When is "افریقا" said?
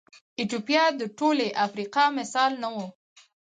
1.65-2.05